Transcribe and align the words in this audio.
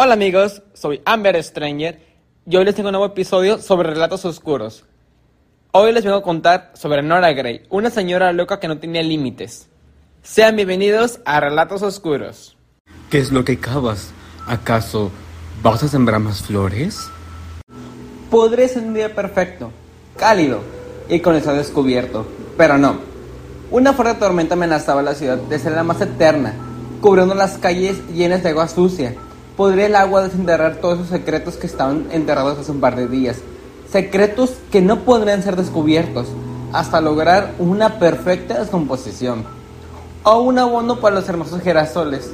Hola 0.00 0.14
amigos, 0.14 0.62
soy 0.74 1.02
Amber 1.04 1.42
Stranger 1.42 1.98
y 2.46 2.56
hoy 2.56 2.64
les 2.64 2.76
tengo 2.76 2.90
un 2.90 2.92
nuevo 2.92 3.06
episodio 3.06 3.58
sobre 3.58 3.90
relatos 3.90 4.24
oscuros. 4.24 4.84
Hoy 5.72 5.90
les 5.90 6.04
vengo 6.04 6.18
a 6.18 6.22
contar 6.22 6.70
sobre 6.74 7.02
Nora 7.02 7.32
Gray, 7.32 7.62
una 7.68 7.90
señora 7.90 8.32
loca 8.32 8.60
que 8.60 8.68
no 8.68 8.78
tenía 8.78 9.02
límites. 9.02 9.66
Sean 10.22 10.54
bienvenidos 10.54 11.18
a 11.24 11.40
Relatos 11.40 11.82
Oscuros. 11.82 12.56
¿Qué 13.10 13.18
es 13.18 13.32
lo 13.32 13.44
que 13.44 13.58
cavas? 13.58 14.12
¿Acaso 14.46 15.10
vas 15.64 15.82
a 15.82 15.88
sembrar 15.88 16.20
más 16.20 16.44
flores? 16.44 17.08
Podría 18.30 18.68
ser 18.68 18.84
un 18.84 18.94
día 18.94 19.12
perfecto, 19.12 19.72
cálido 20.16 20.60
y 21.08 21.18
con 21.18 21.34
el 21.34 21.42
sol 21.42 21.56
descubierto, 21.56 22.24
pero 22.56 22.78
no. 22.78 23.00
Una 23.72 23.94
fuerte 23.94 24.20
tormenta 24.20 24.54
amenazaba 24.54 25.02
la 25.02 25.16
ciudad 25.16 25.38
de 25.38 25.58
ser 25.58 25.72
la 25.72 25.82
más 25.82 26.00
eterna, 26.00 26.54
cubriendo 27.00 27.34
las 27.34 27.58
calles 27.58 27.96
llenas 28.14 28.44
de 28.44 28.50
agua 28.50 28.68
sucia. 28.68 29.16
Podría 29.58 29.86
el 29.86 29.96
agua 29.96 30.22
desenterrar 30.22 30.76
todos 30.76 30.98
esos 30.98 31.08
secretos 31.08 31.56
que 31.56 31.66
estaban 31.66 32.06
enterrados 32.12 32.60
hace 32.60 32.70
un 32.70 32.78
par 32.78 32.94
de 32.94 33.08
días. 33.08 33.38
Secretos 33.90 34.52
que 34.70 34.80
no 34.80 35.00
podrían 35.00 35.42
ser 35.42 35.56
descubiertos 35.56 36.28
hasta 36.72 37.00
lograr 37.00 37.54
una 37.58 37.98
perfecta 37.98 38.60
descomposición. 38.60 39.44
O 40.22 40.42
un 40.42 40.60
abono 40.60 41.00
para 41.00 41.16
los 41.16 41.28
hermosos 41.28 41.60
girasoles. 41.60 42.30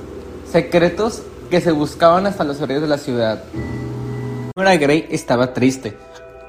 Secretos 0.53 1.23
que 1.49 1.63
se 1.63 1.73
buscaban 1.73 2.27
hasta 2.27 2.45
las 2.45 2.61
orillas 2.61 2.83
de 2.83 2.89
la 2.89 2.99
ciudad. 2.99 3.43
Nora 4.55 4.77
Gray 4.77 5.07
estaba 5.09 5.55
triste 5.55 5.97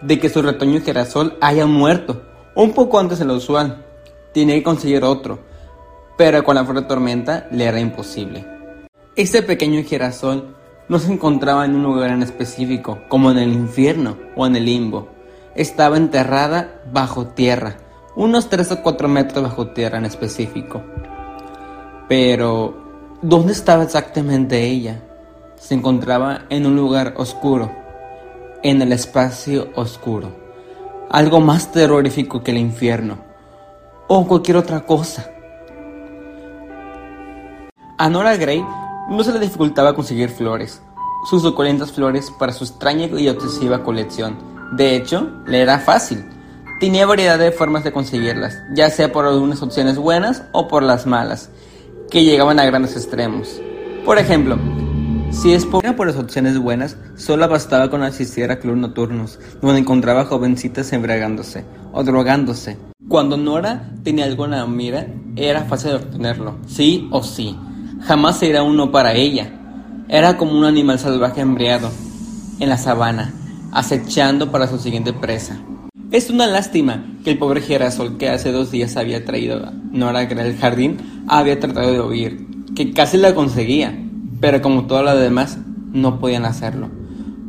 de 0.01 0.19
que 0.19 0.27
su 0.27 0.41
retoño 0.41 0.81
girasol 0.81 1.37
haya 1.39 1.65
muerto, 1.67 2.21
un 2.53 2.73
poco 2.73 2.99
antes 2.99 3.19
de 3.19 3.23
lo 3.23 3.35
usual. 3.35 3.85
Tenía 4.33 4.55
que 4.55 4.63
conseguir 4.63 5.05
otro, 5.05 5.39
pero 6.17 6.43
con 6.43 6.55
la 6.55 6.65
fuerte 6.65 6.85
tormenta 6.85 7.47
le 7.49 7.63
era 7.63 7.79
imposible. 7.79 8.45
Este 9.15 9.41
pequeño 9.41 9.81
girasol 9.81 10.53
no 10.87 10.99
se 10.99 11.11
encontraba 11.11 11.65
en 11.65 11.75
un 11.75 11.83
lugar 11.83 12.11
en 12.11 12.21
específico, 12.21 12.99
como 13.07 13.31
en 13.31 13.37
el 13.37 13.53
infierno 13.53 14.17
o 14.35 14.45
en 14.45 14.55
el 14.55 14.65
limbo. 14.65 15.09
Estaba 15.55 15.97
enterrada 15.97 16.81
bajo 16.91 17.27
tierra, 17.27 17.77
unos 18.15 18.49
3 18.49 18.71
o 18.73 18.83
4 18.83 19.07
metros 19.07 19.43
bajo 19.43 19.67
tierra 19.67 19.97
en 19.97 20.05
específico. 20.05 20.83
Pero, 22.07 23.17
¿dónde 23.21 23.53
estaba 23.53 23.83
exactamente 23.83 24.61
ella? 24.61 25.01
Se 25.55 25.73
encontraba 25.73 26.41
en 26.49 26.65
un 26.65 26.75
lugar 26.75 27.15
oscuro, 27.17 27.71
en 28.61 28.81
el 28.81 28.91
espacio 28.91 29.69
oscuro, 29.75 30.35
algo 31.09 31.39
más 31.39 31.71
terrorífico 31.71 32.43
que 32.43 32.51
el 32.51 32.57
infierno, 32.57 33.17
o 34.07 34.27
cualquier 34.27 34.57
otra 34.57 34.81
cosa. 34.81 35.31
A 37.97 38.09
Nora 38.09 38.35
Gray 38.35 38.63
no 39.09 39.23
se 39.23 39.33
le 39.33 39.39
dificultaba 39.39 39.93
conseguir 39.93 40.29
flores, 40.29 40.81
sus 41.29 41.41
suculentas 41.41 41.91
flores 41.91 42.31
para 42.31 42.53
su 42.53 42.63
extraña 42.63 43.05
y 43.05 43.27
obsesiva 43.27 43.83
colección. 43.83 44.37
De 44.73 44.95
hecho, 44.95 45.31
le 45.45 45.61
era 45.61 45.79
fácil. 45.79 46.25
Tenía 46.79 47.05
variedad 47.05 47.39
de 47.39 47.51
formas 47.51 47.83
de 47.83 47.91
conseguirlas, 47.91 48.57
ya 48.75 48.89
sea 48.89 49.11
por 49.11 49.25
algunas 49.25 49.61
opciones 49.61 49.97
buenas 49.97 50.43
o 50.51 50.67
por 50.67 50.83
las 50.83 51.05
malas, 51.05 51.49
que 52.09 52.23
llegaban 52.23 52.59
a 52.59 52.65
grandes 52.65 52.95
extremos. 52.95 53.61
Por 54.03 54.17
ejemplo, 54.17 54.57
si 55.31 55.53
es 55.53 55.65
por, 55.65 55.83
las 55.83 56.15
opciones 56.15 56.57
buenas, 56.57 56.97
solo 57.15 57.47
bastaba 57.47 57.89
con 57.89 58.03
asistir 58.03 58.49
a 58.51 58.59
clubes 58.59 58.79
nocturnos, 58.79 59.39
donde 59.61 59.79
encontraba 59.79 60.25
jovencitas 60.25 60.91
embriagándose 60.93 61.65
o 61.91 62.03
drogándose. 62.03 62.77
Cuando 63.07 63.37
Nora 63.37 63.91
tenía 64.03 64.25
algo 64.25 64.45
en 64.45 64.51
la 64.51 64.65
mira, 64.65 65.07
era 65.35 65.65
fácil 65.65 65.91
de 65.91 65.95
obtenerlo, 65.97 66.57
sí 66.67 67.07
o 67.11 67.21
sí. 67.21 67.57
Jamás 68.05 68.43
era 68.43 68.61
uno 68.61 68.91
para 68.91 69.13
ella. 69.13 69.51
Era 70.07 70.37
como 70.37 70.51
un 70.51 70.63
animal 70.63 70.99
salvaje 70.99 71.41
embriagado 71.41 71.89
en 72.59 72.69
la 72.69 72.77
sabana, 72.77 73.33
acechando 73.71 74.51
para 74.51 74.67
su 74.67 74.77
siguiente 74.77 75.11
presa. 75.11 75.59
Es 76.11 76.29
una 76.29 76.45
lástima 76.45 77.03
que 77.23 77.31
el 77.31 77.39
pobre 77.39 77.61
girasol 77.61 78.17
que 78.17 78.29
hace 78.29 78.51
dos 78.51 78.69
días 78.69 78.95
había 78.95 79.25
traído 79.25 79.71
Nora 79.91 80.19
al 80.19 80.55
jardín 80.57 81.25
había 81.27 81.59
tratado 81.59 81.91
de 81.91 82.01
huir, 82.01 82.47
que 82.75 82.93
casi 82.93 83.17
la 83.17 83.33
conseguía, 83.33 83.97
pero 84.39 84.61
como 84.61 84.85
todo 84.85 85.01
lo 85.01 85.15
demás, 85.15 85.57
no 85.91 86.19
podían 86.19 86.45
hacerlo. 86.45 86.91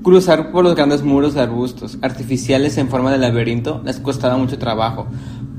Cruzar 0.02 0.52
por 0.52 0.64
los 0.64 0.74
grandes 0.74 1.02
muros 1.02 1.34
de 1.34 1.42
arbustos 1.42 1.98
artificiales 2.00 2.78
en 2.78 2.88
forma 2.88 3.12
de 3.12 3.18
laberinto 3.18 3.82
les 3.84 4.00
costaba 4.00 4.38
mucho 4.38 4.56
trabajo, 4.56 5.06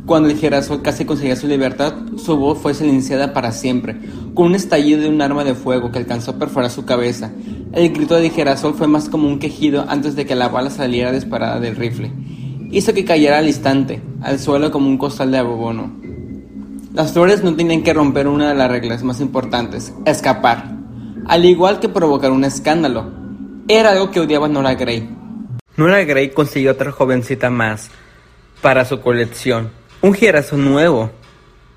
cuando 0.08 0.30
el 0.30 0.38
girasol 0.38 0.82
casi 0.82 1.04
conseguía 1.04 1.36
su 1.36 1.48
libertad, 1.48 1.94
su 2.16 2.38
voz 2.38 2.60
fue 2.60 2.74
silenciada 2.74 3.34
para 3.34 3.52
siempre, 3.52 3.98
con 4.34 4.48
un 4.48 4.56
estallido 4.56 5.02
de 5.02 5.10
un 5.10 5.22
arma 5.22 5.44
de 5.44 5.54
fuego 5.54 5.92
que 5.92 6.00
alcanzó 6.00 6.32
a 6.32 6.40
perforar 6.40 6.72
su 6.72 6.86
cabeza. 6.86 7.34
El 7.74 7.92
grito 7.92 8.16
de 8.16 8.30
girasol 8.30 8.74
fue 8.74 8.88
más 8.88 9.10
como 9.10 9.28
un 9.28 9.38
quejido 9.38 9.86
antes 9.90 10.16
de 10.16 10.26
que 10.26 10.34
la 10.34 10.48
bala 10.48 10.70
saliera 10.70 11.12
disparada 11.12 11.60
del 11.60 11.76
rifle. 11.76 12.14
Hizo 12.72 12.94
que 12.94 13.04
cayera 13.04 13.40
al 13.40 13.48
instante, 13.48 14.02
al 14.22 14.40
suelo 14.40 14.72
como 14.72 14.88
un 14.88 14.98
costal 14.98 15.30
de 15.30 15.40
abono. 15.40 15.92
Las 16.94 17.12
flores 17.12 17.44
no 17.44 17.54
tenían 17.54 17.84
que 17.84 17.94
romper 17.94 18.30
una 18.30 18.48
de 18.48 18.56
las 18.56 18.72
reglas 18.72 19.04
más 19.04 19.20
importantes, 19.20 19.94
escapar. 20.06 20.72
Al 21.26 21.44
igual 21.44 21.82
que 21.82 21.90
provocar 21.90 22.32
un 22.32 22.46
escándalo. 22.46 23.12
Era 23.68 23.92
algo 23.92 24.10
que 24.10 24.22
odiaba 24.22 24.48
Nora 24.48 24.74
Gray. 24.76 25.10
Nora 25.76 26.06
Gray 26.06 26.30
consiguió 26.30 26.72
otra 26.72 26.94
jovencita 26.94 27.50
más 27.50 27.90
para 28.62 28.86
su 28.86 29.02
colección 29.02 29.70
un 30.08 30.14
girasol 30.14 30.64
nuevo, 30.64 31.12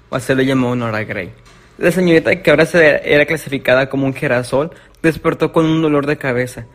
o 0.09 0.15
así 0.17 0.33
lo 0.35 0.43
llamó 0.43 0.77
Nora 0.77 1.03
Gray. 1.03 1.33
La 1.79 1.91
señorita 1.91 2.41
que 2.41 2.51
ahora 2.51 2.65
se 2.65 3.13
era 3.13 3.27
clasificada 3.27 3.89
como 3.89 4.07
un 4.07 4.15
girasol 4.15 4.71
despertó 5.03 5.53
con 5.53 5.65
un 5.65 5.83
dolor 5.83 6.07
de 6.07 6.17
cabeza 6.17 6.67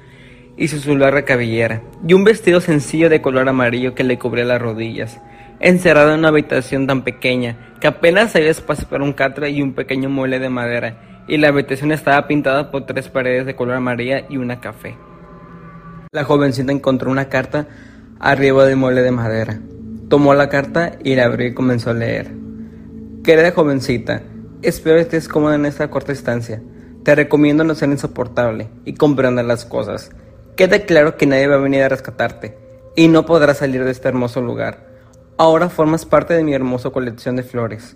y 0.57 0.67
su 0.67 0.97
larga 0.97 1.23
cabellera 1.23 1.81
y 2.05 2.13
un 2.13 2.25
vestido 2.25 2.59
sencillo 2.59 3.09
de 3.09 3.21
color 3.21 3.47
amarillo 3.47 3.95
que 3.95 4.03
le 4.03 4.19
cubría 4.19 4.43
las 4.43 4.61
rodillas, 4.61 5.21
encerrada 5.61 6.13
en 6.13 6.19
una 6.19 6.27
habitación 6.27 6.87
tan 6.87 7.03
pequeña 7.03 7.75
que 7.79 7.87
apenas 7.87 8.35
había 8.35 8.51
espacio 8.51 8.89
para 8.89 9.05
un 9.05 9.13
catre 9.13 9.49
y 9.49 9.61
un 9.61 9.73
pequeño 9.73 10.09
mueble 10.09 10.39
de 10.39 10.49
madera 10.49 11.23
y 11.25 11.37
la 11.37 11.49
habitación 11.49 11.93
estaba 11.93 12.27
pintada 12.27 12.69
por 12.69 12.85
tres 12.85 13.07
paredes 13.07 13.45
de 13.45 13.55
color 13.55 13.75
amarilla 13.75 14.25
y 14.27 14.37
una 14.37 14.59
café. 14.59 14.97
La 16.11 16.25
jovencita 16.25 16.73
encontró 16.73 17.09
una 17.09 17.29
carta 17.29 17.67
arriba 18.19 18.65
del 18.65 18.75
mueble 18.75 19.03
de 19.03 19.11
madera. 19.11 19.59
Tomó 20.09 20.35
la 20.35 20.49
carta 20.49 20.99
y 21.03 21.15
la 21.15 21.25
abrió 21.25 21.47
y 21.47 21.55
comenzó 21.55 21.89
a 21.89 21.95
leer. 21.95 22.31
Querida 23.23 23.51
jovencita, 23.51 24.21
espero 24.61 24.97
que 24.97 25.01
estés 25.01 25.27
cómoda 25.27 25.55
en 25.55 25.65
esta 25.65 25.89
corta 25.89 26.11
estancia. 26.11 26.61
Te 27.03 27.15
recomiendo 27.15 27.63
no 27.63 27.73
ser 27.73 27.89
insoportable 27.89 28.69
y 28.85 28.93
comprender 28.93 29.45
las 29.45 29.65
cosas. 29.65 30.11
Queda 30.55 30.85
claro 30.85 31.17
que 31.17 31.25
nadie 31.25 31.47
va 31.47 31.55
a 31.55 31.59
venir 31.59 31.81
a 31.81 31.89
rescatarte 31.89 32.55
y 32.95 33.07
no 33.07 33.25
podrás 33.25 33.57
salir 33.57 33.83
de 33.83 33.89
este 33.89 34.07
hermoso 34.07 34.41
lugar. 34.41 34.85
Ahora 35.37 35.69
formas 35.69 36.05
parte 36.05 36.35
de 36.35 36.43
mi 36.43 36.53
hermosa 36.53 36.91
colección 36.91 37.35
de 37.35 37.43
flores. 37.43 37.95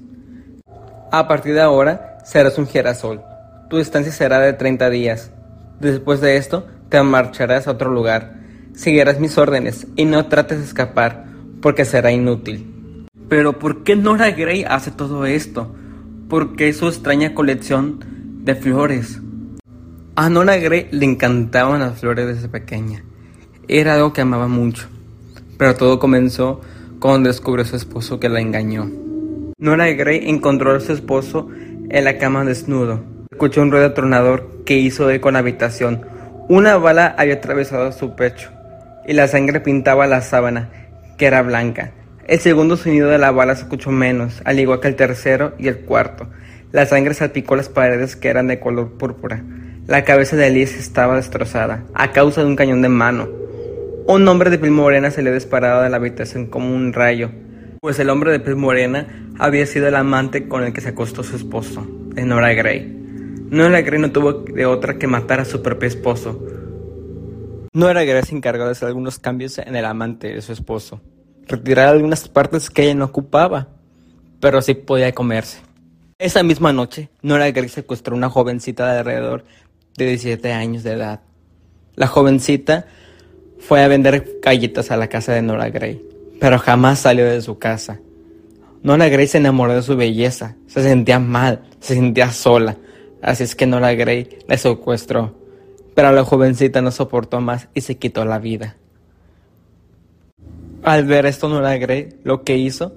A 1.11 1.27
partir 1.27 1.53
de 1.53 1.61
ahora 1.61 2.17
serás 2.25 2.57
un 2.57 2.65
girasol. 2.65 3.21
Tu 3.69 3.77
estancia 3.77 4.11
será 4.11 4.39
de 4.39 4.53
30 4.53 4.89
días. 4.89 5.31
Después 5.79 6.21
de 6.21 6.37
esto, 6.37 6.65
te 6.89 7.01
marcharás 7.03 7.67
a 7.67 7.71
otro 7.71 7.91
lugar. 7.91 8.33
Seguirás 8.73 9.19
mis 9.19 9.37
órdenes 9.37 9.85
y 9.95 10.05
no 10.05 10.25
trates 10.25 10.57
de 10.57 10.65
escapar 10.65 11.28
porque 11.61 11.85
será 11.85 12.11
inútil. 12.11 13.07
Pero 13.27 13.59
¿por 13.59 13.83
qué 13.83 13.95
Nora 13.95 14.31
Gray 14.31 14.63
hace 14.63 14.91
todo 14.91 15.25
esto? 15.25 15.73
¿Por 16.29 16.55
qué 16.55 16.73
su 16.73 16.87
extraña 16.87 17.33
colección 17.33 17.99
de 18.43 18.55
flores? 18.55 19.21
A 20.15 20.29
Nora 20.29 20.57
Gray 20.57 20.87
le 20.91 21.05
encantaban 21.05 21.79
las 21.79 21.99
flores 21.99 22.27
desde 22.27 22.49
pequeña. 22.49 23.03
Era 23.67 23.95
algo 23.95 24.13
que 24.13 24.21
amaba 24.21 24.47
mucho. 24.47 24.87
Pero 25.57 25.75
todo 25.75 25.99
comenzó 25.99 26.61
cuando 26.99 27.29
descubrió 27.29 27.63
a 27.63 27.67
su 27.67 27.75
esposo 27.75 28.19
que 28.19 28.29
la 28.29 28.41
engañó. 28.41 28.89
Nora 29.59 29.87
Gray 29.91 30.29
encontró 30.29 30.75
a 30.75 30.79
su 30.79 30.93
esposo 30.93 31.49
en 31.89 32.03
la 32.03 32.17
cama 32.17 32.45
desnudo. 32.45 33.01
Escuchó 33.31 33.61
un 33.61 33.71
ruido 33.71 33.87
atronador 33.87 34.63
que 34.65 34.77
hizo 34.77 35.09
eco 35.09 35.29
en 35.29 35.33
la 35.33 35.39
habitación. 35.39 36.01
Una 36.47 36.77
bala 36.77 37.13
había 37.17 37.35
atravesado 37.35 37.91
su 37.91 38.15
pecho 38.15 38.49
y 39.07 39.13
la 39.13 39.27
sangre 39.27 39.59
pintaba 39.59 40.07
la 40.07 40.21
sábana 40.21 40.69
que 41.19 41.27
era 41.27 41.43
blanca. 41.43 41.91
El 42.25 42.39
segundo 42.39 42.77
sonido 42.77 43.09
de 43.09 43.19
la 43.19 43.31
bala 43.31 43.55
se 43.55 43.63
escuchó 43.63 43.91
menos, 43.91 44.41
al 44.45 44.59
igual 44.59 44.79
que 44.79 44.87
el 44.87 44.95
tercero 44.95 45.53
y 45.59 45.67
el 45.67 45.79
cuarto. 45.81 46.27
La 46.71 46.85
sangre 46.85 47.13
salpicó 47.13 47.55
las 47.55 47.69
paredes 47.69 48.15
que 48.15 48.29
eran 48.29 48.47
de 48.47 48.59
color 48.59 48.97
púrpura. 48.97 49.43
La 49.85 50.03
cabeza 50.03 50.35
de 50.35 50.49
Liz 50.49 50.77
estaba 50.77 51.15
destrozada, 51.15 51.83
a 51.93 52.11
causa 52.11 52.41
de 52.41 52.47
un 52.47 52.55
cañón 52.55 52.81
de 52.81 52.89
mano. 52.89 53.27
Un 54.07 54.27
hombre 54.27 54.49
de 54.49 54.57
piel 54.57 54.71
morena 54.71 55.11
se 55.11 55.21
le 55.21 55.33
disparaba 55.33 55.83
de 55.83 55.89
la 55.89 55.97
habitación 55.97 56.47
como 56.47 56.73
un 56.73 56.93
rayo, 56.93 57.31
pues 57.81 57.99
el 57.99 58.09
hombre 58.09 58.31
de 58.31 58.39
piel 58.39 58.55
morena 58.55 59.07
había 59.37 59.65
sido 59.65 59.87
el 59.87 59.95
amante 59.95 60.47
con 60.47 60.63
el 60.63 60.73
que 60.73 60.81
se 60.81 60.89
acostó 60.89 61.23
su 61.23 61.35
esposo, 61.35 61.85
Nora 62.15 62.53
Gray. 62.53 62.95
Nora 63.49 63.81
Gray 63.81 63.99
no 63.99 64.11
tuvo 64.11 64.33
de 64.33 64.65
otra 64.65 64.97
que 64.97 65.07
matar 65.07 65.39
a 65.41 65.45
su 65.45 65.61
propio 65.61 65.87
esposo, 65.87 66.45
Nora 67.71 68.03
Gray 68.03 68.23
se 68.23 68.35
encargó 68.35 68.65
de 68.65 68.71
hacer 68.71 68.87
algunos 68.87 69.19
cambios 69.19 69.59
en 69.59 69.75
el 69.75 69.85
amante 69.85 70.33
de 70.33 70.41
su 70.41 70.51
esposo, 70.51 71.01
retirar 71.47 71.89
algunas 71.89 72.27
partes 72.27 72.67
que 72.69 72.83
ella 72.83 72.95
no 72.95 73.05
ocupaba, 73.05 73.67
pero 74.39 74.59
sí 74.63 74.73
podía 74.73 75.13
comerse. 75.13 75.59
Esa 76.17 76.41
misma 76.41 76.73
noche, 76.73 77.09
Nora 77.21 77.51
Gray 77.51 77.69
secuestró 77.69 78.15
a 78.15 78.17
una 78.17 78.29
jovencita 78.29 78.91
de 78.91 78.99
alrededor 78.99 79.43
de 79.95 80.05
17 80.05 80.51
años 80.51 80.83
de 80.83 80.93
edad 80.93 81.21
La 81.95 82.07
jovencita 82.07 82.87
fue 83.59 83.83
a 83.83 83.87
vender 83.87 84.39
galletas 84.41 84.89
a 84.89 84.97
la 84.97 85.07
casa 85.07 85.33
de 85.33 85.43
Nora 85.43 85.69
Gray, 85.69 86.01
pero 86.39 86.57
jamás 86.57 86.99
salió 86.99 87.25
de 87.25 87.41
su 87.41 87.59
casa. 87.59 87.99
Nora 88.81 89.09
Gray 89.09 89.27
se 89.27 89.37
enamoró 89.37 89.75
de 89.75 89.83
su 89.83 89.95
belleza, 89.95 90.55
se 90.65 90.81
sentía 90.81 91.19
mal, 91.19 91.61
se 91.79 91.93
sentía 91.93 92.31
sola, 92.31 92.77
así 93.21 93.43
es 93.43 93.55
que 93.55 93.67
Nora 93.67 93.93
Gray 93.93 94.39
la 94.47 94.57
secuestró. 94.57 95.38
Pero 95.99 96.13
la 96.13 96.23
jovencita 96.23 96.81
no 96.81 96.91
soportó 96.91 97.41
más 97.41 97.67
y 97.73 97.81
se 97.81 97.97
quitó 97.97 98.23
la 98.23 98.39
vida. 98.39 98.77
Al 100.81 101.03
ver 101.03 101.25
esto, 101.25 101.49
Nora 101.49 101.75
Gray 101.75 102.07
lo 102.23 102.45
que 102.45 102.55
hizo 102.55 102.93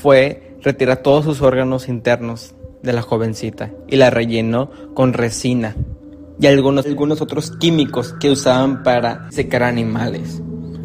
fue 0.00 0.56
retirar 0.62 0.98
todos 0.98 1.24
sus 1.24 1.42
órganos 1.42 1.88
internos 1.88 2.54
de 2.84 2.92
la 2.92 3.02
jovencita 3.02 3.72
y 3.88 3.96
la 3.96 4.10
rellenó 4.10 4.70
con 4.94 5.12
resina 5.12 5.74
y 6.38 6.46
algunos, 6.46 6.86
algunos 6.86 7.20
otros 7.20 7.50
químicos 7.50 8.14
que 8.20 8.30
usaban 8.30 8.84
para 8.84 9.28
secar 9.32 9.64
animales. 9.64 10.40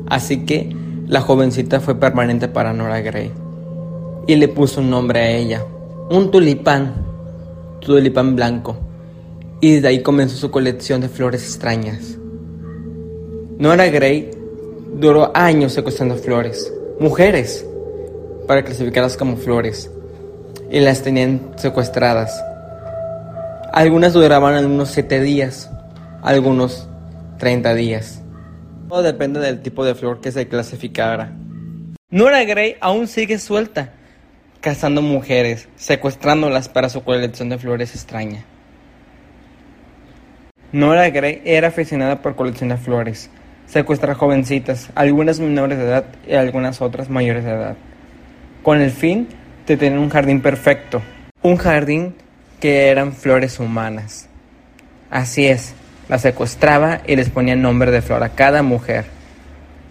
Así 0.07 0.47
que 0.47 0.75
la 1.05 1.21
jovencita 1.21 1.79
fue 1.79 1.99
permanente 1.99 2.47
para 2.47 2.73
Nora 2.73 3.01
Gray 3.01 3.31
y 4.25 4.35
le 4.35 4.47
puso 4.47 4.81
un 4.81 4.89
nombre 4.89 5.19
a 5.19 5.29
ella, 5.29 5.63
un 6.09 6.31
tulipán, 6.31 7.05
tulipán 7.81 8.35
blanco, 8.35 8.88
y 9.61 9.75
desde 9.75 9.89
ahí 9.89 10.01
comenzó 10.01 10.37
su 10.37 10.51
colección 10.51 11.01
de 11.01 11.09
flores 11.09 11.43
extrañas. 11.43 12.17
Nora 13.57 13.87
Gray 13.87 14.31
duró 14.93 15.31
años 15.35 15.73
secuestrando 15.73 16.15
flores, 16.15 16.73
mujeres, 16.99 17.65
para 18.47 18.63
clasificarlas 18.63 19.17
como 19.17 19.37
flores, 19.37 19.91
y 20.71 20.79
las 20.79 21.01
tenían 21.01 21.51
secuestradas. 21.57 22.43
Algunas 23.73 24.13
duraban 24.13 24.65
unos 24.65 24.89
7 24.89 25.19
días, 25.19 25.69
algunos 26.21 26.87
30 27.37 27.73
días. 27.75 28.21
Todo 28.87 29.03
depende 29.03 29.39
del 29.39 29.61
tipo 29.61 29.85
de 29.85 29.93
flor 29.93 30.21
que 30.21 30.31
se 30.31 30.47
clasificara. 30.47 31.35
Nora 32.09 32.43
Gray 32.45 32.75
aún 32.79 33.07
sigue 33.07 33.37
suelta, 33.37 33.93
cazando 34.61 35.01
mujeres, 35.01 35.67
secuestrándolas 35.75 36.69
para 36.69 36.89
su 36.89 37.03
colección 37.03 37.49
de 37.49 37.59
flores 37.59 37.93
extraña. 37.93 38.45
Nora 40.71 41.09
Gray 41.09 41.41
era 41.45 41.69
aficionada 41.69 42.21
por 42.21 42.35
coleccionar 42.35 42.77
flores, 42.77 43.31
secuestrar 43.65 44.15
jovencitas, 44.15 44.91
algunas 44.93 45.39
menores 45.39 45.79
de 45.79 45.85
edad 45.85 46.05
y 46.27 46.33
algunas 46.33 46.79
otras 46.79 47.09
mayores 47.09 47.43
de 47.43 47.51
edad, 47.51 47.75
con 48.61 48.79
el 48.79 48.91
fin 48.91 49.27
de 49.65 49.77
tener 49.77 49.97
un 49.97 50.09
jardín 50.09 50.41
perfecto, 50.41 51.01
un 51.41 51.57
jardín 51.57 52.13
que 52.59 52.89
eran 52.89 53.13
flores 53.13 53.59
humanas. 53.59 54.29
Así 55.09 55.47
es, 55.47 55.73
las 56.07 56.21
secuestraba 56.21 57.01
y 57.07 57.15
les 57.15 57.31
ponía 57.31 57.55
nombre 57.55 57.89
de 57.89 58.03
flor 58.03 58.21
a 58.21 58.29
cada 58.29 58.61
mujer. 58.61 59.05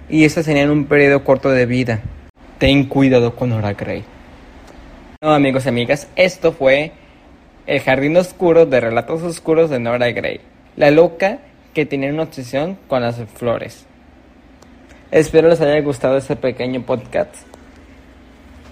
Y 0.09 0.25
estas 0.25 0.47
tenían 0.47 0.71
un 0.71 0.85
periodo 0.85 1.25
corto 1.25 1.51
de 1.51 1.67
vida. 1.67 1.99
Ten 2.59 2.85
cuidado 2.85 3.35
con 3.35 3.51
Nora 3.51 3.73
Gray. 3.73 4.05
No, 5.21 5.33
amigos 5.33 5.67
y 5.67 5.71
amigas, 5.71 6.07
esto 6.15 6.53
fue 6.53 6.93
El 7.67 7.81
Jardín 7.81 8.17
Oscuro 8.17 8.65
de 8.65 8.81
Relatos 8.81 9.23
Oscuros 9.23 9.71
de 9.71 9.81
Nora 9.81 10.13
Gray. 10.13 10.41
La 10.79 10.93
loca 10.93 11.41
que 11.75 11.87
tenía 11.87 12.13
una 12.13 12.23
obsesión 12.23 12.79
con 12.87 13.03
las 13.03 13.17
flores. 13.35 13.85
Espero 15.11 15.49
les 15.49 15.61
haya 15.61 15.81
gustado 15.81 16.17
este 16.17 16.37
pequeño 16.37 16.87
podcast 16.87 17.35